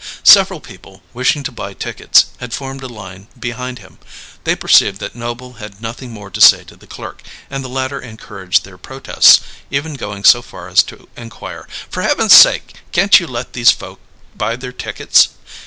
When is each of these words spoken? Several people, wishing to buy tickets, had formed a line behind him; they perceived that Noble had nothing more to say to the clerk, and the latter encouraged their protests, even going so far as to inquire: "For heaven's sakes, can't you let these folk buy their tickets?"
Several 0.23 0.59
people, 0.59 1.03
wishing 1.13 1.43
to 1.43 1.51
buy 1.51 1.75
tickets, 1.75 2.25
had 2.39 2.55
formed 2.55 2.81
a 2.81 2.87
line 2.87 3.27
behind 3.39 3.77
him; 3.77 3.99
they 4.45 4.55
perceived 4.55 4.99
that 4.99 5.13
Noble 5.15 5.57
had 5.61 5.79
nothing 5.79 6.09
more 6.09 6.31
to 6.31 6.41
say 6.41 6.63
to 6.63 6.75
the 6.75 6.87
clerk, 6.87 7.21
and 7.51 7.63
the 7.63 7.69
latter 7.69 7.99
encouraged 8.01 8.65
their 8.65 8.79
protests, 8.79 9.41
even 9.69 9.93
going 9.93 10.23
so 10.23 10.41
far 10.41 10.69
as 10.69 10.81
to 10.81 11.07
inquire: 11.15 11.67
"For 11.87 12.01
heaven's 12.01 12.33
sakes, 12.33 12.73
can't 12.91 13.19
you 13.19 13.27
let 13.27 13.53
these 13.53 13.69
folk 13.69 13.99
buy 14.35 14.55
their 14.55 14.73
tickets?" 14.73 15.29